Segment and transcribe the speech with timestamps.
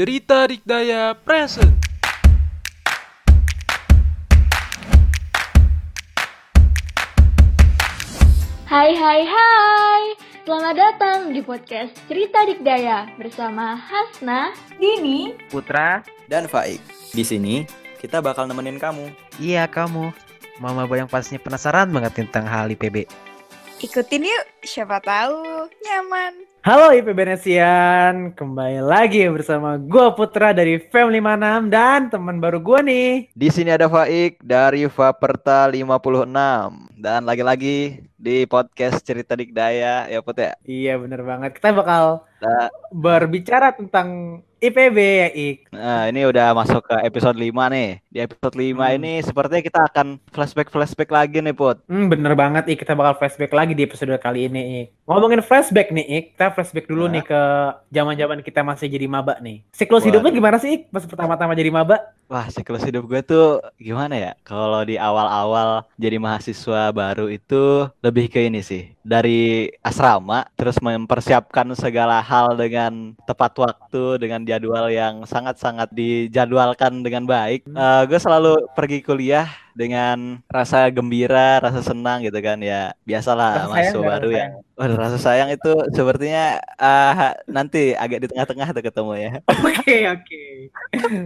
[0.00, 1.76] Cerita Dikdaya Present.
[8.64, 10.02] Hai hai hai
[10.48, 16.00] Selamat datang di podcast Cerita Dikdaya Bersama Hasna Dini, Putra.
[16.32, 16.80] dan Faik.
[17.12, 17.68] Di sini
[18.00, 19.12] kita bakal nemenin kamu.
[19.36, 20.16] Iya kamu.
[20.64, 23.04] Mama yang pastinya penasaran banget tentang hal IPB.
[23.84, 24.44] ikutin yuk.
[24.64, 26.49] Siapa tahu nyaman.
[26.60, 32.84] Halo IP Benesian, kembali lagi bersama gua Putra dari Fam 56 dan teman baru gua
[32.84, 33.32] nih.
[33.32, 40.36] Di sini ada Faik dari Vaperta 56 dan lagi-lagi di podcast Cerita Dikdaya ya Put
[40.36, 40.52] ya.
[40.62, 42.72] Iya bener banget, kita bakal Nah.
[42.90, 45.58] berbicara tentang IPB ya Ik.
[45.70, 48.00] Nah, ini udah masuk ke episode 5 nih.
[48.08, 48.96] Di episode 5 Hmm.
[48.96, 51.84] ini sepertinya kita akan flashback-flashback lagi nih Put.
[51.84, 54.86] Hmm, bener banget Ik, kita bakal flashback lagi di episode kali ini Ik.
[55.04, 57.12] Ngomongin flashback nih Ik, kita flashback dulu Nah.
[57.14, 57.40] nih ke
[57.90, 59.60] zaman-zaman kita masih jadi maba nih.
[59.70, 60.08] Siklus Waduh.
[60.10, 62.00] hidupnya gimana sih Ik pas pertama-tama jadi maba?
[62.26, 64.32] Wah, siklus hidup gue tuh gimana ya?
[64.40, 68.90] Kalau di awal-awal jadi mahasiswa baru itu lebih ke ini sih.
[69.06, 77.24] Dari asrama, terus mempersiapkan segala hal dengan tepat waktu, dengan jadwal yang sangat-sangat dijadwalkan dengan
[77.24, 77.64] baik.
[77.70, 77.78] Hmm.
[77.78, 79.46] Eh, gue selalu pergi kuliah
[79.78, 82.92] dengan rasa gembira, rasa senang gitu kan ya.
[83.06, 88.80] Biasalah nggak, baru yang Waduh, rasa sayang itu sepertinya ah, nanti agak di tengah-tengah tuh
[88.80, 89.30] ketemu ya.
[89.60, 90.39] Oke, oke.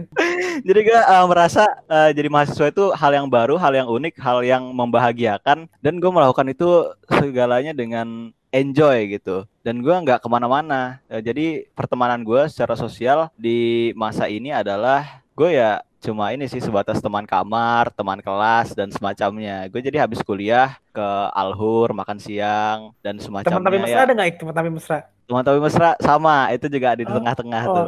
[0.67, 4.39] Jadi gue uh, merasa uh, jadi mahasiswa itu hal yang baru, hal yang unik, hal
[4.45, 9.43] yang membahagiakan, dan gue melakukan itu segalanya dengan enjoy gitu.
[9.65, 11.03] Dan gue nggak ke mana-mana.
[11.11, 16.61] Uh, jadi pertemanan gue secara sosial di masa ini adalah gue ya cuma ini sih
[16.61, 19.65] sebatas teman kamar, teman kelas dan semacamnya.
[19.67, 23.51] Gue jadi habis kuliah ke Alhur makan siang dan semacamnya.
[23.51, 24.05] Teman tapi mesra ya.
[24.05, 24.37] ada nggak?
[24.37, 25.14] Teman tapi mesra?
[25.25, 27.73] Teman tapi mesra sama, itu juga di Oh, tengah-tengah oh.
[27.73, 27.87] tuh.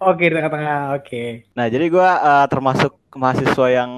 [0.00, 0.96] Oke, di tengah-tengah.
[0.96, 1.44] Oke.
[1.52, 3.90] Nah, jadi gua eh, termasuk mahasiswa yang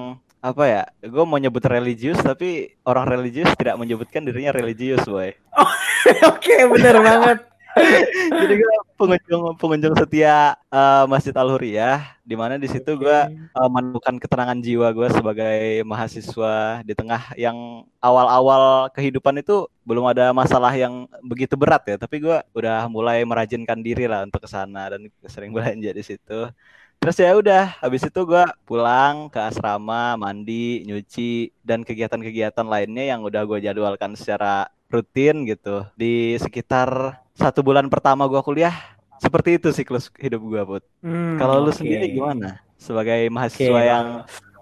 [0.43, 0.83] apa ya?
[1.03, 5.33] Gue mau nyebut religius, tapi orang religius tidak menyebutkan dirinya religius, boy.
[6.31, 7.39] Oke, bener banget.
[8.41, 13.69] jadi gue pengunjung pengunjung setia eh, Masjid Al Huriyah, di mana di situ gue eh,
[13.69, 20.73] menemukan ketenangan jiwa gue sebagai mahasiswa di tengah yang awal-awal kehidupan itu belum ada masalah
[20.73, 25.07] yang begitu berat ya, tapi gue udah mulai merajinkan diri lah untuk ke sana dan
[25.29, 26.49] sering belanja di situ.
[26.97, 33.21] Terus ya udah, habis itu gue pulang ke asrama, mandi, nyuci, dan kegiatan-kegiatan lainnya yang
[33.21, 35.85] udah gue jadwalkan secara rutin gitu.
[35.93, 38.73] Di sekitar satu bulan pertama gue kuliah.
[39.17, 40.83] Seperti itu siklus hidup gue, Put.
[40.99, 42.61] Hmm, Kalau lu sendiri gimana?
[42.75, 43.81] Sebagai mahasiswa Oke.
[43.83, 44.07] yang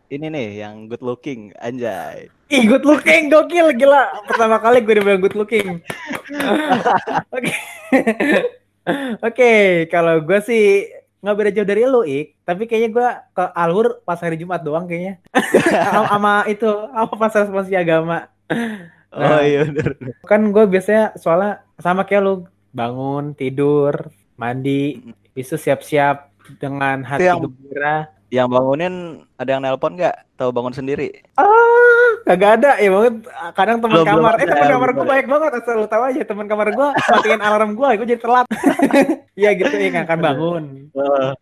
[0.07, 2.31] ini nih, yang good looking, anjay.
[2.47, 4.23] Ih, good looking, gokil, gila.
[4.23, 5.83] Pertama kali gue dibilang good looking.
[7.35, 7.51] Oke.
[9.19, 9.51] Oke,
[9.89, 10.63] kalau gue sih
[11.19, 12.37] nggak beda jauh dari lu, Ik.
[12.45, 15.19] Tapi kayaknya gue ke Alhur pas hari Jumat doang kayaknya.
[15.91, 18.29] Sama- itu, apa pas responsif agama.
[19.09, 19.41] Oh Nah.
[19.41, 19.95] iya bener.
[20.23, 22.33] Kan gue biasanya soalnya sama kayak lu,
[22.75, 24.99] bangun, tidur, mandi,
[25.31, 28.11] bisa siap-siap dengan hati yang- gembira.
[28.33, 28.93] Yang bangunin
[29.39, 30.35] ada yang nelpon nggak?
[30.35, 31.23] Tahu bangun sendiri?
[31.39, 33.15] Ah, kagak ada ya banget.
[33.55, 36.67] Kadang teman kamar, eh teman kamar gue baik banget asal lu tahu aja teman kamar
[36.75, 38.45] gue matiin alarm gue, gue jadi telat.
[39.39, 40.91] Iya gitu ya kan bangun,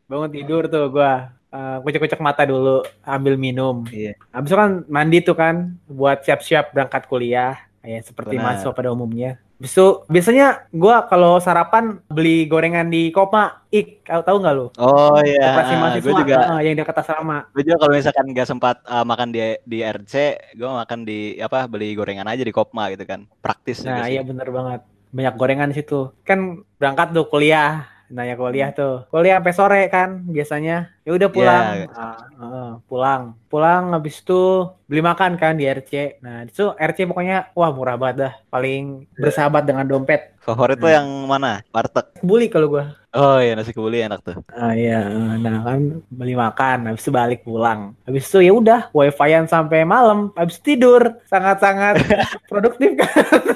[0.05, 1.13] bangun tidur tuh gue.
[1.53, 3.85] Uh, kucek-kucek mata dulu, ambil minum.
[3.85, 4.17] Iya.
[4.33, 7.53] Habis itu kan mandi tuh kan buat siap-siap berangkat kuliah,
[7.85, 8.57] ya seperti Benar.
[8.57, 9.37] mahasiswa pada umumnya.
[9.63, 14.67] Itu biasanya gua kalau sarapan beli gorengan di Koma, Ik, tahu tahu nggak lu?
[14.75, 17.47] Oh iya, Koperasi mahasiswa, gue juga ah, yang dekat asrama.
[17.55, 20.13] gue juga kalau misalkan nggak sempat uh, makan di di RC,
[20.59, 23.23] gue makan di apa beli gorengan aja di Kopma gitu kan.
[23.39, 24.83] Praktis Nah, iya bener banget.
[25.15, 26.11] Banyak gorengan di situ.
[26.27, 27.92] Kan berangkat tuh kuliah.
[28.13, 28.77] Nanya kuliah Hmm.
[28.77, 28.95] tuh.
[29.09, 30.93] Kuliah sampai sore kan biasanya.
[31.01, 31.63] Ya udah pulang.
[31.73, 31.87] Iya.
[31.91, 33.33] Ah, ah, pulang.
[33.49, 34.41] Pulang habis itu
[34.85, 36.21] beli makan kan di RC.
[36.21, 38.33] Nah, itu RC pokoknya wah murah banget dah.
[38.47, 39.19] Paling Iya.
[39.19, 40.37] bersahabat dengan dompet.
[40.39, 40.93] Favorit lo Hmm.
[40.93, 41.65] yang mana?
[41.67, 42.05] Warteg.
[42.21, 42.85] Kebuli kalau gua.
[43.11, 44.37] Oh iya nasi kebuli enak tuh.
[44.49, 45.05] Ah iya,
[45.37, 47.93] nah kan beli makan, habis itu balik pulang.
[48.03, 51.17] Habis itu ya udah wifi-an sampai malam, habis tidur.
[51.25, 51.97] Sangat-sangat
[52.49, 53.09] produktif kan.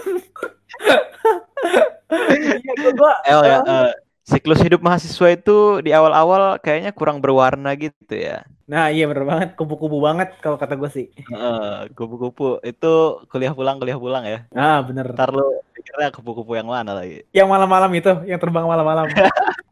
[2.07, 3.91] Iya, gua, gua Eh, oh ya, eh,
[4.37, 8.45] siklus hidup mahasiswa itu di awal-awal kayaknya kurang berwarna gitu ya.
[8.69, 11.05] Nah iya bener banget, kupu-kupu banget kalau kata gue sih.
[11.09, 14.45] Heeh, kupu-kupu itu kuliah pulang kuliah pulang ya.
[14.53, 15.09] Ah bener.
[15.17, 17.21] Ntar lu Pikirnya kupu-kupu yang mana lagi?
[17.29, 19.05] Yang malam-malam itu, yang terbang malam-malam.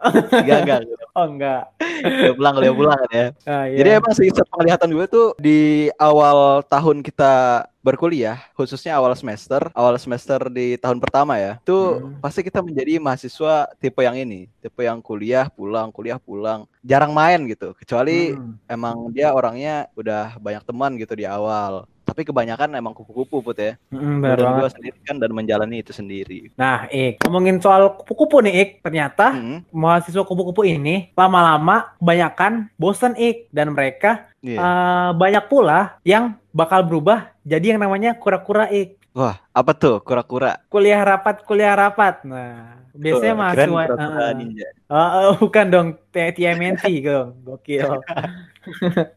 [0.06, 0.80] Enggak, enggak.
[1.18, 1.62] oh enggak.
[1.82, 3.28] Dia pulang, dia pulang kan ya.
[3.50, 3.78] Ah, iya.
[3.82, 9.98] Jadi emang sih penglihatan gue tuh di awal tahun kita berkuliah, khususnya awal semester, awal
[9.98, 12.18] semester di tahun pertama ya, tuh Hmm.
[12.22, 17.42] pasti kita menjadi mahasiswa tipe yang ini, tipe yang kuliah pulang, kuliah pulang, jarang main
[17.50, 18.58] gitu, kecuali Hmm.
[18.70, 21.86] emang dia orangnya udah banyak teman gitu di awal.
[22.06, 23.74] Tapi kebanyakan emang kupu-kupu put ya.
[23.90, 26.54] Mm, benar Dan gue sendiri kan dan menjalani itu sendiri.
[26.54, 28.70] Nah, Ik, ngomongin soal kupu-kupu nih, Ik.
[28.86, 33.50] Ternyata Hmm, mahasiswa kupu-kupu ini lama-lama kebanyakan bosen, Ik.
[33.50, 34.62] Dan mereka iya.
[34.62, 39.02] eh, banyak pula yang bakal berubah jadi yang namanya kura-kura, Ik.
[39.16, 40.60] Wah, apa tuh kura-kura?
[40.68, 42.20] Kuliah rapat, kuliah rapat.
[42.28, 43.84] Nah, biasanya Tuh, mahasiswa...
[43.88, 44.68] kura-kura eh, ninja.
[44.68, 47.28] eh, eh, bukan dong, TMNT dong.
[47.48, 48.04] Gokil.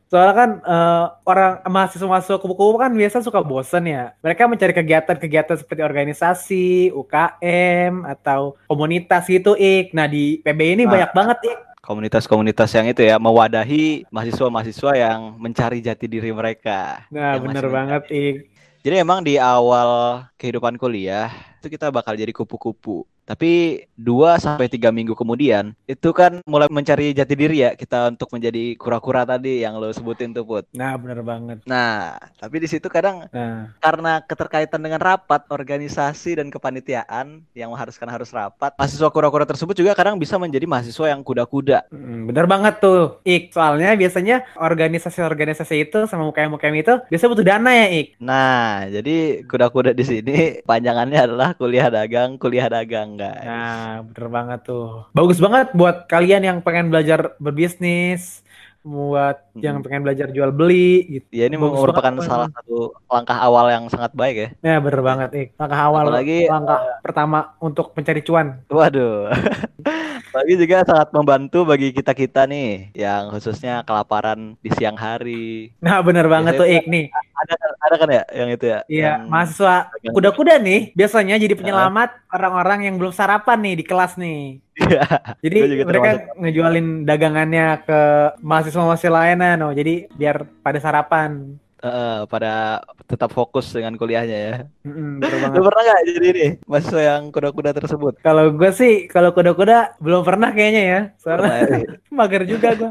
[0.07, 4.15] Soalnya kan eh, orang mahasiswa-mahasiswa kupu-kupu kan biasa suka bosen ya.
[4.23, 9.91] Mereka mencari kegiatan-kegiatan seperti organisasi, UKM, atau komunitas gitu, Ik.
[9.91, 10.95] Nah, di PB ini Nah.
[10.95, 11.59] banyak banget, Ik.
[11.83, 17.03] komunitas-komunitas yang itu ya mewadahi mahasiswa-mahasiswa yang mencari jati diri mereka.
[17.09, 18.37] Nah, bener masih banget, Ik.
[18.85, 23.03] Jadi emang di awal kehidupan kuliah itu kita bakal jadi kupu-kupu.
[23.29, 28.33] Tapi 2 sampai 3 minggu kemudian itu kan mulai mencari jati diri ya kita untuk
[28.33, 30.65] menjadi kura-kura tadi yang lo sebutin tuh Put.
[30.73, 31.61] Nah, bener banget.
[31.69, 38.09] Nah, tapi di situ kadang Nah, karena keterkaitan dengan rapat, organisasi dan kepanitiaan yang mengharuskan
[38.09, 41.91] harus rapat, mahasiswa kura-kura tersebut juga kadang bisa menjadi mahasiswa yang kuda-kuda.
[41.93, 43.53] mm, bener banget tuh, Ik.
[43.53, 48.09] Soalnya biasanya organisasi-organisasi itu sama UKM-UKM itu biasa butuh dana ya, Ik.
[48.23, 53.43] Nah, jadi kuda-kuda di sini panjangannya adalah kuliah dagang, kuliah dagang, guys.
[53.43, 55.11] Nah, bener banget tuh.
[55.11, 58.47] Bagus banget buat kalian yang pengen belajar berbisnis,
[58.87, 59.61] buat Mm-mm.
[59.61, 61.29] yang pengen belajar jual beli gitu.
[61.35, 64.49] Ya ini Bagus merupakan banget, salah satu langkah awal yang sangat baik ya.
[64.63, 65.49] Ya bener banget, Ik.
[65.59, 68.63] Langkah awal, Apalagi, langkah pertama untuk mencari cuan.
[68.71, 69.29] Waduh.
[70.37, 75.73] Lagi juga sangat membantu bagi kita-kita nih yang khususnya kelaparan di siang hari.
[75.81, 77.09] Nah, bener banget tuh, Ik nih.
[77.13, 78.79] Ada ada kan ya yang itu ya?
[78.91, 79.75] Iya, Yang mahasiswa
[80.11, 84.59] kuda-kuda nih biasanya jadi penyelamat orang-orang yang belum sarapan nih di kelas nih.
[84.79, 85.03] Iya.
[85.43, 88.01] Jadi mereka ngejualin dagangannya ke
[88.43, 89.75] mahasiswa-mahasiswa lainnya, no.
[89.75, 91.59] Jadi biar pada sarapan.
[91.79, 94.57] Eh, pada tetap fokus dengan kuliahnya ya.
[94.83, 95.55] Banget.
[95.55, 98.19] Lu pernah nggak jadi nih mahasiswa yang kuda-kuda tersebut?
[98.19, 101.01] Kalau gue sih, kalau kuda-kuda belum pernah kayaknya ya.
[101.23, 101.87] Soalnya Pernah ya?
[102.19, 102.91] mager juga gue.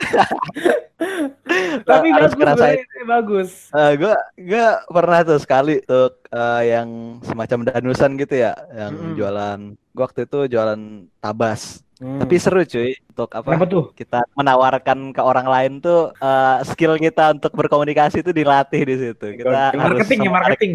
[1.88, 2.78] Tapi Harus bagus, ngerasain.
[2.78, 3.50] sebenarnya bagus.
[3.70, 6.88] Eh, gue gue pernah tuh sekali untuk eh, yang
[7.24, 9.14] semacam danusan gitu ya, yang Mm-mm.
[9.16, 9.58] jualan.
[9.90, 10.80] Gue waktu itu jualan
[11.18, 11.80] tabas.
[12.00, 12.16] Hmm.
[12.16, 13.44] Tapi seru cuy untuk apa?
[13.44, 13.84] Kenapa tuh?
[13.92, 19.26] Kita menawarkan ke orang lain tuh eh, skill kita untuk berkomunikasi itu dilatih di situ.
[19.36, 19.80] Kita Gokil.
[19.84, 20.72] harus marketing ya, marketing.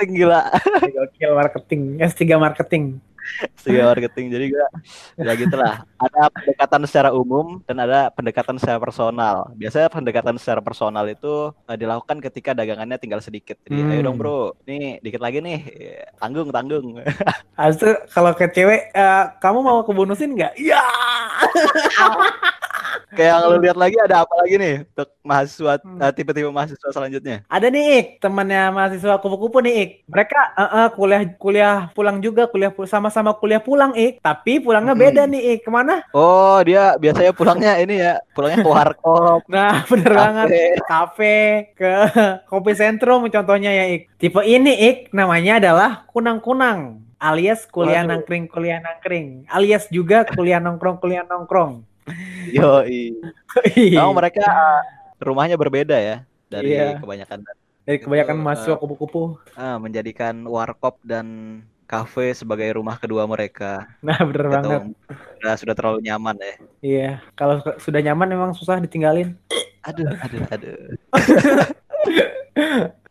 [0.00, 0.42] Marketing gila.
[0.80, 1.82] Gokil marketing.
[2.00, 2.84] S3 marketing.
[3.60, 4.32] Segi marketing.
[4.32, 4.66] Jadi gue
[5.20, 5.84] ya gitulah.
[6.00, 9.52] Ada pendekatan secara umum dan ada pendekatan secara personal.
[9.54, 13.60] Biasanya pendekatan secara personal itu eh, dilakukan ketika dagangannya tinggal sedikit.
[13.62, 13.92] Jadi Hmm.
[13.92, 15.60] ayo dong bro, nih dikit lagi nih,
[16.16, 16.96] tanggung tanggung.
[17.60, 20.56] Habis itu kalau ke cewek, eh, kamu mau kebonusin nggak?
[20.56, 20.80] Iya.
[23.10, 25.98] Kayak yang lu lihat lagi ada apa lagi nih untuk mahasiswa Hmm.
[25.98, 27.36] eh, tipe-tipe mahasiswa selanjutnya?
[27.46, 29.90] Ada nih Ik, temannya mahasiswa kupu-kupu nih Ik.
[30.06, 34.18] Mereka eh, eh, kuliah kuliah pulang juga, kuliah sama-sama kuliah pulang Ik.
[34.18, 35.02] Tapi pulangnya Hmm.
[35.02, 35.60] beda nih Ik.
[35.60, 36.02] Ke mana?
[36.10, 39.42] Oh dia biasanya pulangnya ini ya, pulangnya ke warkop.
[39.52, 40.18] Nah bener Kafe.
[40.18, 40.48] banget.
[40.84, 41.36] Kafe,
[41.74, 41.90] ke
[42.46, 44.10] kopi sentrum contohnya ya Ik.
[44.16, 47.00] Tipe ini Ik, namanya adalah kunang-kunang.
[47.20, 48.16] Alias kuliah Waduh.
[48.16, 49.44] nangkring, kuliah nangkring.
[49.46, 51.84] Alias juga kuliah nongkrong, kuliah nongkrong.
[52.50, 53.14] Yoi.
[53.94, 54.80] Emang mereka eh,
[55.20, 56.16] rumahnya berbeda ya
[56.48, 56.98] dari Iya.
[56.98, 57.44] kebanyakan
[57.84, 59.22] Dari kebanyakan itu, mahasiswa eh, kupu-kupu.
[59.54, 61.26] ah, menjadikan warkop dan
[61.84, 63.90] kafe sebagai rumah kedua mereka.
[64.00, 64.54] Nah bener Gitu.
[64.54, 64.82] banget.
[65.40, 66.54] Sudah sudah terlalu nyaman ya.
[66.80, 69.34] Iya, kalau su- sudah nyaman memang susah ditinggalin.
[69.82, 70.76] Aduh, aduh, aduh.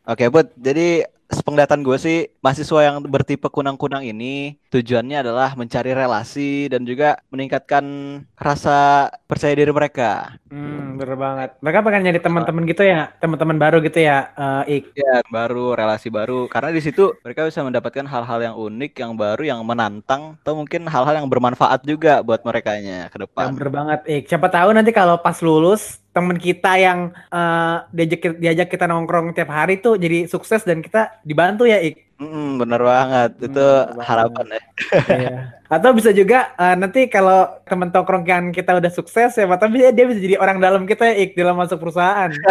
[0.10, 0.48] Oke, Put.
[0.55, 7.21] Jadi sepenglihatan gue sih mahasiswa yang bertipe kunang-kunang ini tujuannya adalah mencari relasi dan juga
[7.29, 7.86] meningkatkan
[8.33, 10.41] rasa percaya diri mereka.
[10.50, 11.50] Hmm, bener banget.
[11.62, 14.33] Mereka pengen nyari teman-teman gitu ya, teman-teman baru gitu ya,
[14.65, 14.83] eh, Ik.
[14.98, 19.41] Ya, baru relasi baru karena di situ mereka bisa mendapatkan hal-hal yang unik, yang baru,
[19.45, 23.53] yang menantang atau mungkin hal-hal yang bermanfaat juga buat merekanya ke depan.
[23.53, 24.24] bener banget, Ik.
[24.25, 29.50] Siapa tahu nanti kalau pas lulus temen kita yang eh, diajak diajak kita nongkrong tiap
[29.54, 32.10] hari tuh jadi sukses dan kita dibantu ya, Ik.
[32.20, 33.32] Mm, bener banget.
[33.39, 34.08] Itu bener banget.
[34.10, 34.62] harapan ya.
[35.08, 35.36] Iya.
[35.70, 40.20] Atau bisa juga eh, nanti kalau temen tongkrongan kita udah sukses ya, dia, dia bisa
[40.20, 42.34] jadi orang dalam kita ya, Ik, dalam masuk perusahaan.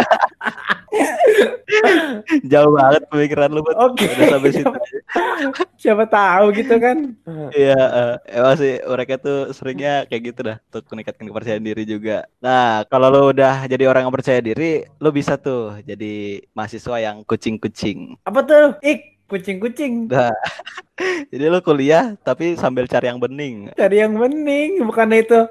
[2.51, 3.61] Jauh banget pemikiran lu.
[3.61, 4.05] Oke.
[4.05, 4.73] Udah sampai situ.
[5.81, 7.15] Siapa tahu gitu kan.
[7.53, 12.25] Iya, eh, emang sih mereka tuh seringnya kayak gitu dah untuk meningkatkan kepercayaan diri juga.
[12.43, 17.21] Nah, kalau lu udah jadi orang yang percaya diri, lu bisa tuh jadi mahasiswa yang
[17.23, 18.17] kucing-kucing.
[18.25, 18.65] Apa tuh?
[18.83, 20.09] Ik, kucing-kucing.
[20.09, 20.33] Nah,
[21.31, 23.69] jadi lu kuliah tapi sambil cari yang bening.
[23.77, 25.45] Cari yang bening, bukan itu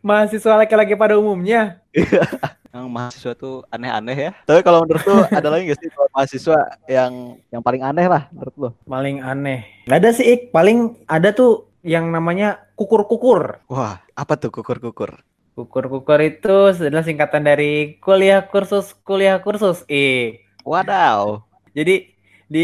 [0.00, 1.82] mahasiswa laki-laki pada umumnya.
[2.74, 4.30] Yang mahasiswa tuh aneh-aneh ya.
[4.50, 6.58] Tapi kalau menurut lu ada lagi gak sih kalau mahasiswa
[6.90, 8.68] yang yang paling aneh lah menurut lu?
[8.82, 9.62] Paling aneh.
[9.86, 10.50] Gak ada sih, Ik.
[10.50, 13.62] Paling ada tuh yang namanya kukur-kukur.
[13.70, 15.22] Wah, apa tuh kukur-kukur?
[15.54, 19.86] Kukur-kukur itu adalah singkatan dari kuliah kursus kuliah kursus.
[19.86, 21.46] Eh, Wadaw.
[21.78, 22.13] jadi
[22.48, 22.62] di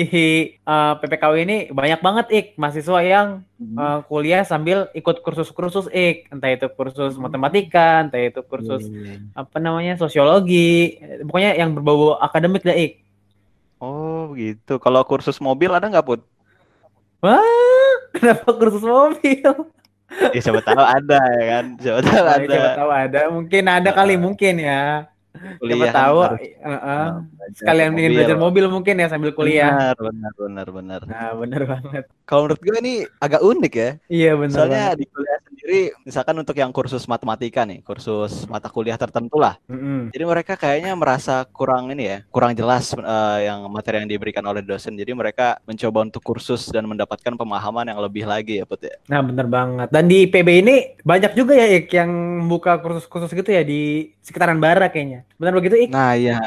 [0.54, 3.28] eh, PPKW ini banyak banget ik mahasiswa yang
[3.60, 3.76] Hmm.
[3.76, 8.88] eh, kuliah sambil ikut kursus-kursus ik, entah itu kursus matematika, entah itu kursus
[9.36, 10.96] apa namanya sosiologi,
[11.28, 13.04] pokoknya yang berbau akademik dah ik.
[13.80, 14.76] Oh, gitu.
[14.76, 16.20] Kalau kursus mobil ada nggak, Put?
[17.20, 17.40] Wah,
[18.16, 19.44] kenapa kursus mobil?
[20.34, 21.64] Ya siapa tahu ada ya kan.
[21.78, 22.44] Siapa tahu Nah, ada.
[22.50, 25.06] Siapa tahu ada, mungkin ada kali mungkin ya.
[25.30, 29.30] Kuliah kan tahu, harus, eh, eh, uh, belajar sekalian ingin belajar mobil mungkin ya sambil
[29.30, 29.94] kuliah.
[29.94, 31.00] Benar, benar, benar, benar.
[31.06, 32.04] Nah, bener banget.
[32.26, 33.90] Kalau menurut gue ini agak unik ya.
[34.10, 34.98] Iya bener Soalnya banget.
[34.98, 35.59] di kuliah sendiri,
[36.04, 39.56] misalkan untuk yang kursus matematika nih, kursus mata kuliah tertentu lah.
[39.68, 40.10] Mm-mm.
[40.10, 44.64] Jadi mereka kayaknya merasa kurang ini ya, kurang jelas eh, yang materi yang diberikan oleh
[44.64, 44.96] dosen.
[44.96, 48.96] Jadi mereka mencoba untuk kursus dan mendapatkan pemahaman yang lebih lagi ya, Put ya.
[49.10, 49.88] Nah bener banget.
[49.90, 52.10] Dan di PB ini banyak juga ya Ik yang
[52.46, 55.26] buka kursus-kursus gitu ya di sekitaran Bara kayaknya.
[55.40, 55.90] Bener begitu Ik?
[55.90, 56.38] Nah, iya,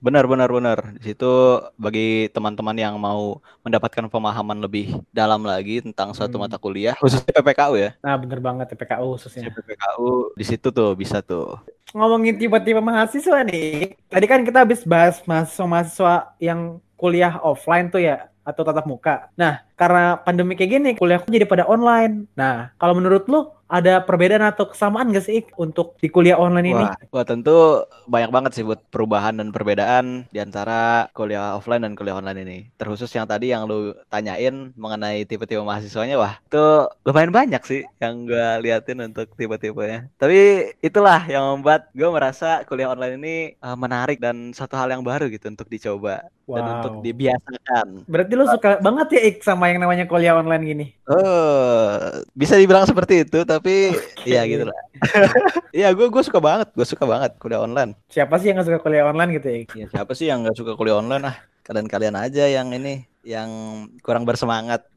[0.00, 0.78] benar benar benar.
[0.96, 6.48] Di situ bagi teman-teman yang mau mendapatkan pemahaman lebih dalam lagi tentang suatu Hmm.
[6.48, 7.90] mata kuliah, khususnya PPKU ya.
[8.00, 9.48] Nah bener banget PPKU khususnya.
[9.48, 11.58] PPKU di situ tuh bisa tuh.
[11.96, 13.96] Ngomongin tipe-tipe mahasiswa nih.
[14.12, 19.28] Tadi kan kita habis bahas mahasiswa-mahasiswa yang kuliah offline tuh ya atau tatap muka.
[19.36, 22.24] Nah, karena pandemi kayak gini, kuliahku jadi pada online.
[22.32, 26.84] Nah, kalau menurut lu ada perbedaan atau kesamaan gak sih untuk di kuliah online ini?
[26.88, 31.92] Wah, wah tentu banyak banget sih buat perubahan dan perbedaan di antara kuliah offline dan
[31.92, 32.58] kuliah online ini.
[32.80, 36.64] Terkhusus yang tadi yang lu tanyain mengenai tipe-tipe mahasiswanya, wah itu
[37.04, 40.08] lumayan banyak sih yang gue liatin untuk tipe-tipenya.
[40.16, 45.04] Tapi itulah yang membuat gue merasa kuliah online ini eh, menarik dan satu hal yang
[45.04, 47.04] baru gitu untuk dicoba dan untuk Wow.
[47.04, 47.86] dibiasakan.
[48.08, 50.86] Berarti lu suka banget ya Ik sama yang namanya kuliah online gini?
[51.04, 51.92] Oh,
[52.32, 53.92] bisa dibilang seperti itu, tapi
[54.24, 54.76] ya gitu lah.
[55.68, 57.92] Iya, gue gue suka banget, gue suka banget kuliah online.
[58.08, 59.56] Siapa sih yang gak suka kuliah online gitu ya?
[59.60, 59.68] Ik?
[59.76, 61.36] Ya, siapa sih yang nggak suka kuliah online ah?
[61.62, 63.50] Kalian-kalian aja yang ini, yang
[64.00, 64.88] kurang bersemangat.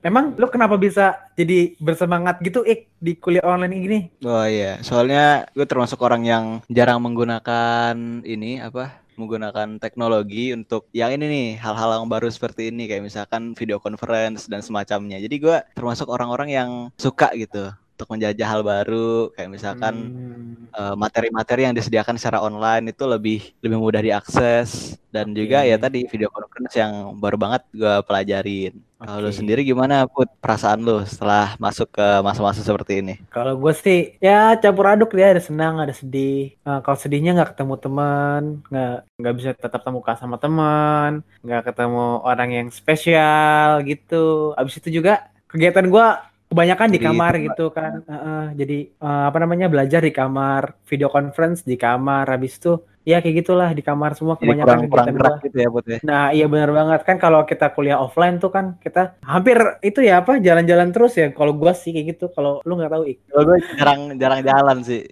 [0.00, 3.98] Emang lu kenapa bisa jadi bersemangat gitu Ik di kuliah online ini?
[4.24, 9.03] Oh iya, soalnya gue termasuk orang yang jarang menggunakan ini apa?
[9.16, 14.46] Menggunakan teknologi untuk yang ini nih hal-hal yang baru seperti ini kayak misalkan video conference
[14.50, 15.18] dan semacamnya.
[15.22, 20.66] Jadi gue termasuk orang-orang yang suka gitu untuk menjajah hal baru kayak misalkan Hmm.
[20.74, 25.70] eh, materi-materi yang disediakan secara online itu lebih lebih mudah diakses dan juga Oke.
[25.70, 26.92] ya tadi video conference yang
[27.22, 28.74] baru banget gue pelajarin.
[29.04, 33.14] Kalau lu sendiri gimana Put perasaan lu setelah masuk ke masa-masa seperti ini?
[33.28, 36.56] Kalau gue sih ya campur aduk dia ada senang ada sedih.
[36.64, 38.42] Nah, kalau sedihnya nggak ketemu teman,
[38.72, 44.56] nggak nggak bisa tetap temu muka sama teman, nggak ketemu orang yang spesial gitu.
[44.56, 46.06] Abis itu juga kegiatan gue
[46.54, 47.92] kebanyakan di Jadi kamar tempat- gitu kan.
[48.04, 52.30] Heeh, jadi eh, apa namanya belajar di kamar, video conference di kamar.
[52.30, 52.72] Habis itu
[53.04, 55.44] ya kayak gitulah di kamar semua Jadi kebanyakan kurang kurang gerak gua.
[55.44, 55.98] gitu ya Put ya.
[56.00, 60.18] Nah, iya benar banget kan kalau kita kuliah offline tuh kan kita hampir itu ya
[60.18, 61.28] apa jalan-jalan terus ya.
[61.30, 62.30] Kalau gua sih kayak gitu.
[62.30, 63.18] Kalau lu nggak tahu Ik.
[63.26, 65.02] Kalau gue jarang jarang jalan sih.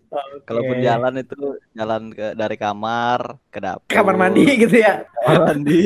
[0.43, 0.85] Kalaupun Oke.
[0.85, 1.37] jalan itu
[1.73, 3.91] jalan ke dari kamar ke dapur.
[3.91, 5.05] kamar mandi gitu ya.
[5.21, 5.81] Kamar mandi.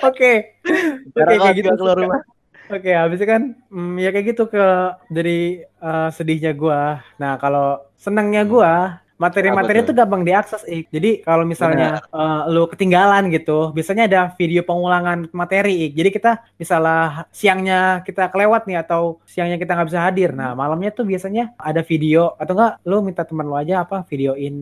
[0.00, 0.32] Oke.
[0.98, 1.68] Oke Jarang kayak gitu.
[1.68, 2.20] gua keluar rumah.
[2.68, 4.64] Oke, habis itu kan mm, ya kayak gitu ke
[5.08, 7.00] dari eh, sedihnya gua.
[7.16, 10.86] Nah, kalau senangnya gua materi-materi Apa itu gampang diakses Ik.
[10.88, 15.92] Jadi kalau misalnya eh, lu ketinggalan gitu, biasanya ada video pengulangan materi Ik.
[15.92, 20.30] Jadi kita misalnya siangnya kita kelewat nih atau siangnya kita nggak bisa hadir.
[20.32, 24.54] Nah, malamnya tuh biasanya ada video atau enggak lu minta teman lu aja apa videoin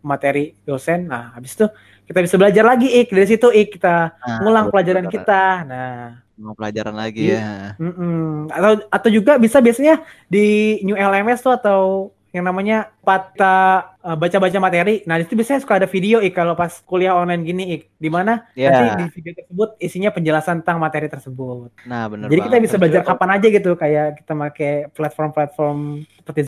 [0.00, 1.10] materi dosen.
[1.10, 1.66] Nah, habis itu
[2.06, 3.10] kita bisa belajar lagi Ik.
[3.10, 5.20] Dari situ Ik kita Nah, ngulang pelajaran betul.
[5.20, 5.44] kita.
[5.66, 7.38] Nah, Mau pelajaran lagi Iya.
[7.38, 7.52] ya.
[7.78, 8.50] Mm-mm.
[8.50, 14.58] Atau atau juga bisa biasanya di New LMS tuh atau yang namanya pata uh, baca-baca
[14.58, 15.06] materi.
[15.06, 18.10] Nah, di situ biasanya suka ada video Ik kalau pas kuliah online gini Ik, di
[18.10, 18.74] mana Ya.
[18.74, 21.70] nanti di video tersebut isinya penjelasan tentang materi tersebut.
[21.86, 22.66] Nah, bener Jadi kita banget.
[22.66, 25.78] bisa belajar kapan aja gitu kayak kita pakai platform-platform
[26.18, 26.40] seperti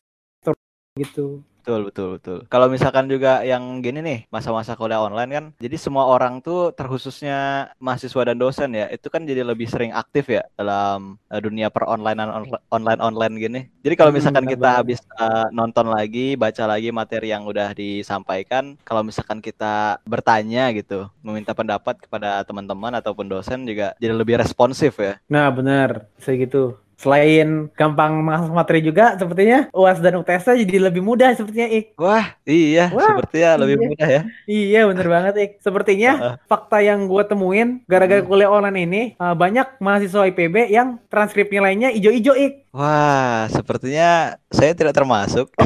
[0.99, 1.47] gitu.
[1.67, 2.39] Betul, betul, betul.
[2.47, 7.67] Kalau misalkan juga yang gini nih, masa-masa kuliah online kan, jadi semua orang tuh terkhususnya
[7.83, 11.83] mahasiswa dan dosen ya, itu kan jadi lebih sering aktif ya dalam uh, dunia per
[11.91, 12.23] online
[12.71, 13.61] online online gini.
[13.83, 14.87] Jadi kalau Hmm, misalkan benar kita banget.
[14.87, 21.11] habis uh, nonton lagi, baca lagi materi yang udah disampaikan, kalau misalkan kita bertanya gitu,
[21.19, 25.19] meminta pendapat kepada teman-teman ataupun dosen juga jadi lebih responsif ya.
[25.33, 25.91] Nah, benar.
[26.19, 26.79] Bisa gitu.
[26.97, 31.93] Selain gampang mengakses materi juga, sepertinya UAS dan UTS jadi lebih mudah sepertinya, Ik.
[31.95, 33.85] Wah, iya, Wah, sepertinya lebih iya.
[33.85, 34.23] mudah ya.
[34.49, 35.50] Iya, bener banget, Ik.
[35.61, 36.35] Sepertinya Heeh.
[36.49, 38.29] fakta yang gue temuin gara-gara Hmm.
[38.29, 42.65] kuliah online ini, uh, banyak mahasiswa IPB yang transkrip nilainya ijo-ijo, Ik.
[42.73, 45.53] Wah, sepertinya saya tidak termasuk.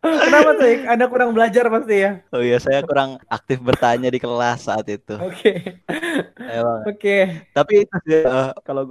[0.00, 0.80] Kenapa tuh, Ik?
[0.88, 2.24] Anda kurang belajar pasti ya?
[2.32, 5.12] Oh iya, saya kurang aktif bertanya di kelas saat itu.
[5.20, 5.76] Oke.
[6.40, 6.80] Emang.
[6.88, 7.44] Oke.
[7.52, 8.88] Tapi itu sih, eh, kalau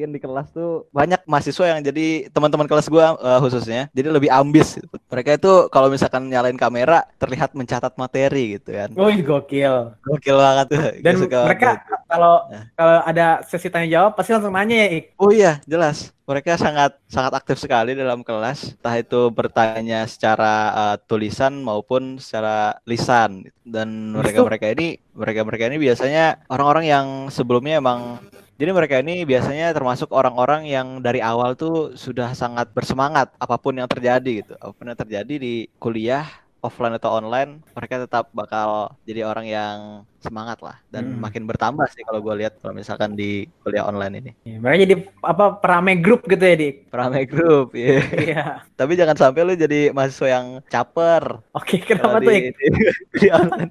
[0.00, 4.32] perhatikan di kelas tuh banyak mahasiswa yang jadi teman-teman kelas gue eh, khususnya, jadi lebih
[4.32, 4.80] ambis.
[4.80, 4.88] gitu.
[5.12, 8.88] Mereka itu kalau misalkan nyalain kamera terlihat mencatat materi gitu kan.
[8.96, 9.92] Wih, gokil.
[10.00, 10.82] Gokil banget tuh.
[11.04, 12.08] Dan Gua suka mereka banget.
[12.08, 12.64] kalau Nah.
[12.74, 15.04] kalau ada sesi tanya jawab pasti langsung nanya ya, Ik.
[15.20, 16.10] Oh iya, jelas.
[16.24, 22.78] Mereka sangat sangat aktif sekali dalam kelas, entah itu bertanya secara eh, tulisan maupun secara
[22.86, 23.44] lisan.
[23.66, 28.18] Dan mereka-mereka ini mereka-mereka ini biasanya orang-orang yang sebelumnya emang
[28.60, 33.72] jadi mereka ini biasanya termasuk orang-orang yang dari awal tuh sudah sangat bersemangat apa pun
[33.72, 34.52] yang terjadi gitu.
[34.60, 36.28] Apa pun yang terjadi di kuliah
[36.60, 39.76] offline atau online, mereka tetap bakal jadi orang yang
[40.20, 41.24] semangat lah dan Hmm.
[41.24, 44.30] makin bertambah sih kalau gue lihat kalau misalkan di kuliah online ini.
[44.44, 46.92] Ya, mereka jadi apa perame grup gitu ya, Dik.
[46.92, 47.98] Rame grup, iya.
[48.28, 48.44] Iya.
[48.76, 51.40] Tapi jangan sampai lu jadi mahasiswa yang caper.
[51.56, 52.66] Oke, kalau kenapa tuh, di, di,
[53.24, 53.70] di online.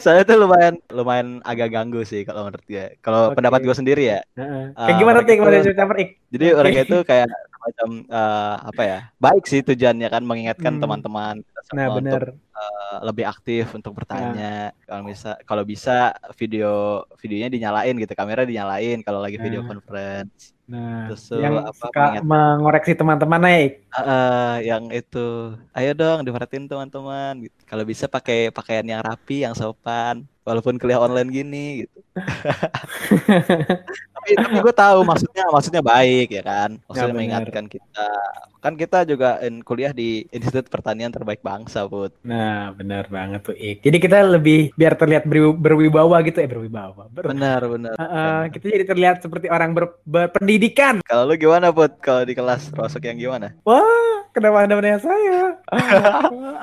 [0.00, 2.96] Saya tuh lumayan lumayan agak ganggu sih kalau menurut gue.
[3.04, 4.20] Kalau pendapat gue sendiri ya.
[4.34, 4.72] Heeh.
[4.74, 6.10] Ah, Kayak gimana tuh, Gimana tuh- cerita, Ik?
[6.32, 7.28] Jadi mereka itu kayak
[7.60, 8.98] macam eh, apa ya?
[9.20, 10.82] Baik sih tujuannya kan mengingatkan Hmm.
[10.82, 11.34] teman-teman
[11.68, 12.20] semua Nah, untuk
[12.56, 14.72] eh, lebih aktif untuk bertanya.
[14.88, 15.90] Kalau bisa kalau bisa
[16.40, 16.68] video
[17.20, 19.68] videonya dinyalain gitu, kamera dinyalain kalau lagi video Nah.
[19.70, 20.56] conference.
[20.70, 23.72] Nah, Terus tuh yang apa, suka mengoreksi teman-teman ya, Ik.
[23.90, 25.18] Heeh, yang itu,
[25.74, 27.34] ayo dong diperhatiin teman-teman.
[27.66, 31.98] Kalau bisa pakai pakaian yang rapi, yang sopan, walaupun kuliah online gini gitu.
[34.20, 37.16] tapi tapi gue tahu maksudnya maksudnya baik ya kan, maksudnya benar.
[37.16, 38.08] mengingatkan kita.
[38.60, 42.12] Kan kita juga in- kuliah di Institut Pertanian Terbaik Bangsa, Put.
[42.20, 43.80] Nah, benar banget tuh, Ik.
[43.80, 47.08] Jadi kita lebih biar terlihat berwi- berwibawa gitu, eh berwibawa.
[47.08, 47.96] Ber- Benar, benar.
[47.96, 51.00] Heeh, kita jadi terlihat seperti orang ber- berpendidikan.
[51.00, 52.04] Kalau lu gimana, Put?
[52.04, 53.56] Kalau di kelas termasuk yang gimana?
[53.64, 55.56] Wah, kenapa anda menanya saya?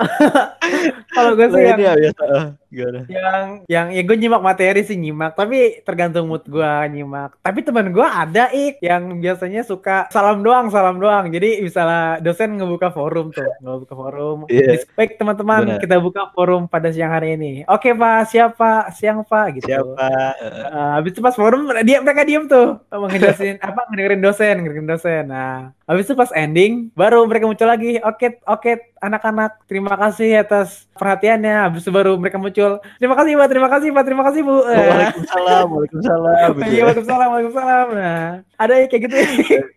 [1.11, 2.25] Kalau gue sih yang, ya biasa.
[2.67, 3.07] Gimana?
[3.07, 7.39] yang, yang ya gue nyimak materi sih nyimak, tapi tergantung mood gue nyimak.
[7.39, 11.31] Tapi teman gue ada ik yang biasanya suka salam doang, salam doang.
[11.31, 14.37] Jadi misalnya dosen ngebuka forum tuh, ngebuka forum.
[14.51, 14.83] Iya.
[14.95, 17.63] Baik teman-teman, kita buka forum pada siang hari ini.
[17.67, 18.91] Oke pak, siapa?
[18.91, 19.67] Siang pak, gitu.
[19.71, 20.07] Siapa?
[20.37, 25.23] Eh, habis itu pas forum dia mereka diem tuh ngedengerin apa ngedengerin dosen ngedengerin dosen
[25.29, 30.89] nah habis itu pas ending baru mereka muncul lagi oke oke anak-anak terima kasih atas
[30.93, 34.55] perhatiannya habis itu baru mereka muncul terima kasih pak terima kasih pak terima kasih bu
[34.67, 36.49] Waalaikumsalam, Waalaikumsalam.
[36.51, 36.81] gitu Iya, ya.
[36.83, 37.87] Waalaikumsalam, Waalaikumsalam.
[37.93, 39.15] Nah, ada yang kayak gitu.
[39.15, 39.29] Ik?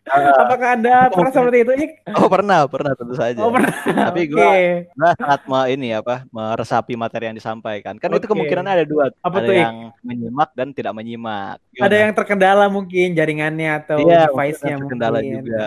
[0.09, 0.43] Ah.
[0.43, 1.91] Apakah Anda pernah seperti itu, Ik?
[2.17, 3.39] Oh pernah, pernah tentu saja.
[3.39, 3.71] Oh, pernah.
[3.85, 4.33] Tapi Oke.
[4.33, 4.51] gua
[4.97, 7.95] Nah, sangat me, ini apa meresapi materi yang disampaikan.
[8.01, 8.33] Kan itu Oke.
[8.33, 9.13] kemungkinan ada dua.
[9.21, 9.63] Apa ada tuh, Ik?
[9.63, 11.61] yang menyimak dan tidak menyimak.
[11.77, 15.67] Ada yang terkendala mungkin jaringannya atau Iya, device-nya mungkin terkendala juga.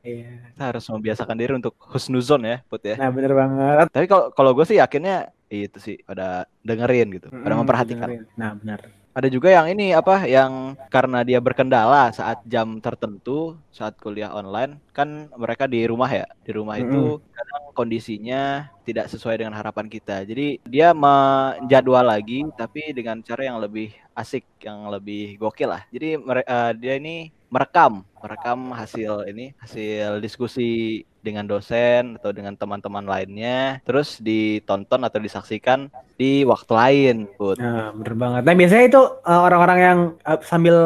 [0.00, 0.30] Iya.
[0.52, 2.96] kita harus membiasakan diri untuk husnuzon ya, Put ya.
[2.96, 3.86] Nah, bener banget.
[3.90, 8.08] Tapi kalau kalau gue sih yakinnya itu sih pada dengerin gitu, pada Mm, memperhatikan.
[8.10, 8.24] dengerin.
[8.34, 8.80] Nah, benar.
[9.16, 14.76] Ada juga yang ini apa yang karena dia berkendala saat jam tertentu saat kuliah online
[14.92, 20.20] kan mereka di rumah ya di rumah itu kadang kondisinya tidak sesuai dengan harapan kita
[20.20, 26.20] jadi dia menjadwal lagi tapi dengan cara yang lebih asik yang lebih gokil lah jadi
[26.20, 33.82] eh, dia ini merekam merekam hasil ini hasil diskusi dengan dosen atau dengan teman-teman lainnya
[33.82, 37.60] terus ditonton atau disaksikan di waktu lain Put.
[37.60, 38.42] Nah, bener banget.
[38.48, 40.76] Nah, biasanya itu uh, orang-orang yang uh, sambil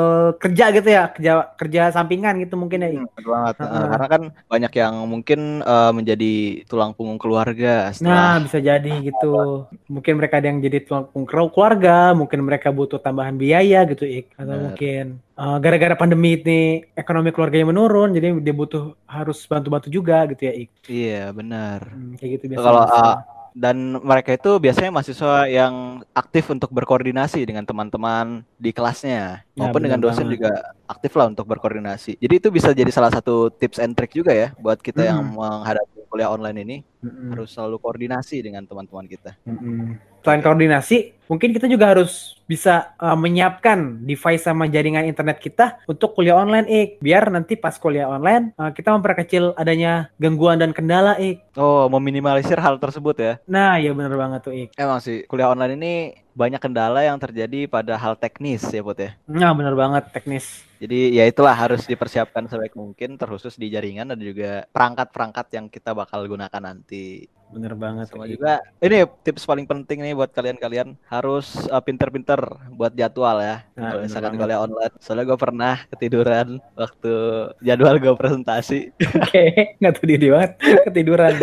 [0.43, 2.89] kerja gitu ya, kerja kerja sampingan gitu mungkin ya.
[2.91, 3.07] Ik?
[3.15, 3.55] Bener banget.
[3.63, 3.87] Nah, Heeh.
[3.95, 6.33] karena kan banyak yang mungkin eh, menjadi
[6.67, 9.67] tulang punggung Nah, keluarga setelah bisa jadi gitu.
[9.91, 14.33] Mungkin mereka ada yang jadi tulang punggung keluarga, mungkin mereka butuh tambahan biaya gitu, Ik.
[14.39, 14.65] Atau Bener.
[14.71, 15.05] mungkin
[15.37, 20.53] uh, gara-gara pandemi ini ekonomi keluarganya menurun, jadi dia butuh harus bantu-bantu juga gitu ya,
[20.55, 20.71] Ik.
[20.87, 21.81] iya benar.
[21.89, 22.67] Hmm, kayak gitu biasanya.
[22.67, 23.17] Kalau uh,
[23.51, 25.75] dan mereka itu biasanya mahasiswa yang
[26.11, 30.39] aktif untuk berkoordinasi dengan teman-teman di kelasnya Ya, maupun dengan dosen banget.
[30.39, 30.51] juga
[30.87, 32.15] aktif lah untuk berkoordinasi.
[32.17, 35.35] Jadi itu bisa jadi salah satu tips and trick juga ya buat kita yang Hmm.
[35.35, 37.31] menghadapi kuliah online ini Mm-mm.
[37.31, 39.35] harus selalu koordinasi dengan teman-teman kita.
[39.43, 39.99] Mm-mm.
[40.21, 46.19] Selain koordinasi, mungkin kita juga harus bisa uh, menyiapkan device sama jaringan internet kita untuk
[46.19, 46.89] kuliah online, Ik.
[46.99, 51.41] Biar nanti pas kuliah online, uh, kita memperkecil adanya gangguan dan kendala, Ik.
[51.55, 53.33] Oh, meminimalisir hal tersebut ya.
[53.47, 54.75] Nah, iya bener banget tuh, Ik.
[54.75, 55.95] Emang sih kuliah online ini
[56.33, 59.11] banyak kendala yang terjadi pada hal teknis ya, Put ya.
[59.27, 60.65] Nah, bener banget teknis.
[60.81, 65.93] Jadi ya itulah harus dipersiapkan sebaik mungkin terkhusus di jaringan dan juga perangkat-perangkat yang kita
[65.93, 67.29] bakal gunakan nanti.
[67.51, 72.39] Bener banget Sama tuh, juga ini tips paling penting nih buat kalian-kalian harus uh, pinter-pinter
[72.71, 73.67] buat jadwal ya.
[73.75, 74.43] Nah, Kalau misalkan banget.
[74.47, 74.95] kuliah online.
[75.03, 77.13] Soalnya gue pernah ketiduran waktu
[77.61, 78.95] jadwal gue presentasi.
[79.21, 79.45] Oke,
[79.83, 80.53] nggak tahu diri banget.
[80.89, 81.35] Ketiduran.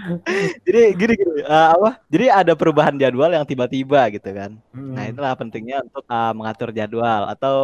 [0.66, 1.90] Jadi gini gini uh, apa?
[2.08, 4.52] Jadi ada perubahan jadwal yang tiba-tiba gitu kan.
[4.76, 4.92] Mm.
[4.94, 7.54] Nah itulah pentingnya untuk uh, mengatur jadwal atau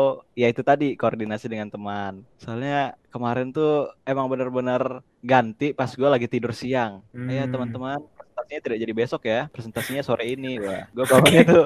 [0.41, 2.13] ya itu tadi koordinasi dengan teman.
[2.43, 4.83] Soalnya kemarin tuh emang bener-bener
[5.31, 6.93] ganti pas gue lagi tidur siang.
[7.31, 7.53] Ya Hmm.
[7.53, 8.01] teman-teman
[8.49, 10.57] presentasinya tidak jadi besok ya, presentasinya sore ini.
[10.57, 11.65] Wah, gue bangunnya tuh,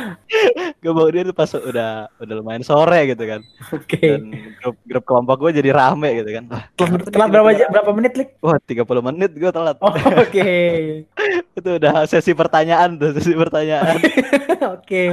[0.82, 3.40] gue bangunnya tuh pas udah udah lumayan sore gitu kan.
[3.70, 4.02] Oke.
[4.02, 6.44] Dan grup grup kelompok gue jadi rame gitu kan.
[6.50, 8.28] Wah, Telat berapa ja- berapa menit, Lik?
[8.42, 9.78] wah 30 menit gue telat.
[9.78, 10.50] Oh, oke.
[11.58, 14.00] Itu udah sesi pertanyaan tuh, sesi pertanyaan.
[14.76, 15.12] Oke.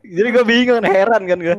[0.00, 1.56] Jadi gue bingung heran kan gue.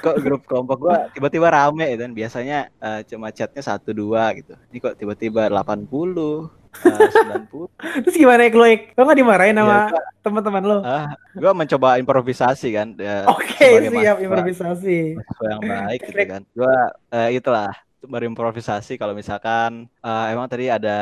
[0.00, 4.52] Kok grup kelompok gue tiba-tiba rame dan biasanya eh, cuma chatnya satu dua gitu.
[4.68, 7.70] Ini kok tiba-tiba 80, eh, 90.
[8.04, 8.92] Terus gimana, lo, Ik?
[8.92, 10.78] Lo nggak dimarahin sama Ya, teman-teman lo?
[10.80, 12.88] Ah, gue mencoba improvisasi kan.
[12.96, 14.98] eh, Oke, sebagai siap mahasiswa- improvisasi.
[15.14, 16.42] mahasiswa yang baik gitu kan.
[16.50, 16.74] Gue
[17.10, 17.70] eh, itulah
[18.04, 20.96] berimprovisasi kalau misalkan eh, emang tadi ada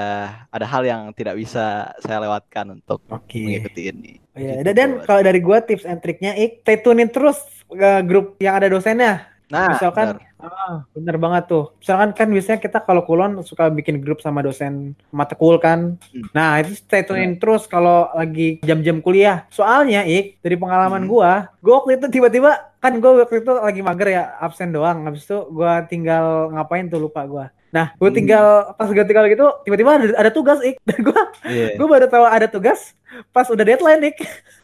[0.48, 3.42] ada hal yang tidak bisa saya lewatkan untuk Oke.
[3.42, 4.12] mengikuti ini.
[4.32, 4.58] Oh, iya.
[4.58, 8.38] Gitu, Dan, dan kalau dari gua tips and triknya, Ik, stay tunein terus ke grup
[8.38, 9.28] yang ada dosennya.
[9.46, 10.31] Nah, Misalkan, benar.
[10.42, 11.64] Ah, bener banget tuh.
[11.78, 15.94] Misalkan kan biasanya kita kalau kulon suka bikin grup sama dosen mata kul kan.
[16.10, 16.26] Hmm.
[16.30, 19.46] Nah, itu stay tunein terus kalau lagi jam-jam kuliah.
[19.48, 21.10] Soalnya, Ik, dari pengalaman Hmm.
[21.10, 25.06] gua, gua waktu itu tiba-tiba kan gua waktu itu lagi mager ya, absen doang.
[25.06, 27.46] Habis itu gua tinggal ngapain tuh lupa gua.
[27.72, 28.18] Nah, gua Hmm.
[28.18, 30.76] tinggal pas gua tinggal gitu, tiba-tiba ada, ada tugas, Ik.
[30.88, 31.74] Dan gua Iya.
[31.74, 32.94] gue baru tahu ada tugas
[33.28, 34.14] pas udah deadline nih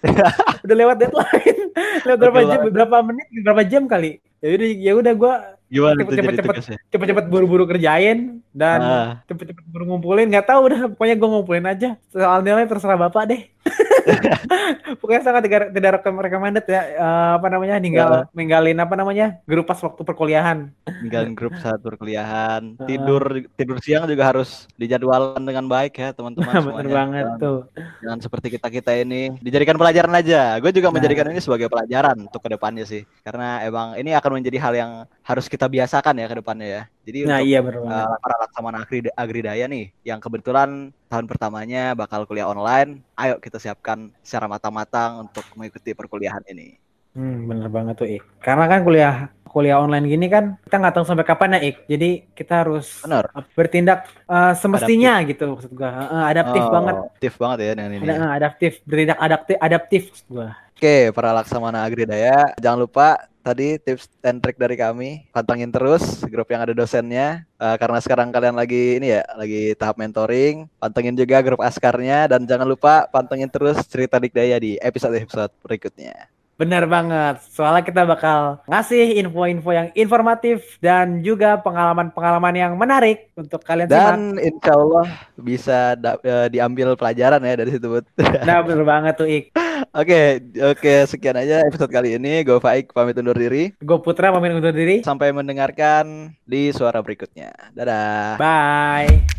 [0.65, 1.69] udah lewat deadline
[2.07, 5.35] lewat berapa jam berapa menit berapa jam kali ya udah ya udah gue
[5.69, 6.49] Gimana tuh Cepet, jadi cepet, cepet.
[6.51, 6.79] tugasnya?
[6.89, 8.19] cepet-cepet buru-buru kerjain
[8.51, 9.09] dan Ah.
[9.25, 13.41] cepet-cepet buru ngumpulin nggak tahu udah pokoknya gue ngumpulin aja soal nilai terserah bapak deh
[14.99, 19.65] pokoknya sangat tidak tidak recom- recommended ya Eh, apa namanya ninggal ninggalin apa namanya grup
[19.65, 20.73] pas waktu perkuliahan.
[21.01, 22.75] Ninggalin grup saat perkuliahan.
[22.75, 22.87] Heeh.
[22.89, 23.23] tidur
[23.55, 26.95] tidur siang juga harus dijadwalkan dengan baik ya teman-teman bener semuanya.
[26.95, 27.59] banget Jangan- tuh.
[28.01, 29.23] jangan seperti kita kita ini.
[29.39, 30.57] Dijadikan pelajaran aja.
[30.59, 30.95] Gue juga Nah.
[30.97, 33.05] menjadikan ini sebagai pelajaran untuk ke depannya sih.
[33.23, 34.91] Karena emang ini akan menjadi hal yang
[35.23, 38.85] harus kita biasakan ya ke depannya ya jadi nah untuk iya bener uh, para laksamana
[38.85, 45.25] agri agridaya nih yang kebetulan tahun pertamanya bakal kuliah online ayo kita siapkan secara matang-matang
[45.25, 46.77] untuk mengikuti perkuliahan ini
[47.19, 48.23] Hmm, bener banget tuh Ik.
[48.39, 49.15] Karena kan kuliah
[49.49, 51.77] kuliah online gini kan kita nggak tahu sampai kapan ya Ik.
[51.91, 55.91] Jadi kita harus benar bertindak eh, semestinya gitu maksud gua.
[56.15, 56.95] Eh, adaptif Oh, banget.
[56.95, 60.49] adaptif banget ya dengan ini Ada, eh, adaptif, bertindak adaptif, adaptif maksud gua.
[60.79, 66.53] Oke, para laksamana agridaya, jangan lupa tadi tips dan trik dari kami, pantengin terus grup
[66.53, 67.49] yang ada dosennya.
[67.57, 72.45] Eh, karena sekarang kalian lagi ini ya, lagi tahap mentoring, pantengin juga grup askarnya dan
[72.45, 76.38] jangan lupa pantengin terus cerita dikdaya di episode-episode berikutnya.
[76.59, 77.39] Bener banget.
[77.55, 84.03] Soalnya kita bakal ngasih info-info yang informatif dan juga pengalaman-pengalaman yang menarik untuk kalian simak.
[84.03, 85.07] Dan insya Allah
[85.39, 87.87] bisa da- eh, diambil pelajaran ya dari situ.
[87.87, 88.05] Bud.
[88.49, 89.55] Nah, bener banget tuh Ik.
[89.95, 92.43] Oke, oke sekian aja episode kali ini.
[92.43, 93.71] Gue Faik pamit undur diri.
[93.79, 95.07] Gue Putra pamit undur diri.
[95.07, 97.55] Sampai mendengarkan di suara berikutnya.
[97.71, 98.35] Dadah.
[98.35, 99.38] Bye.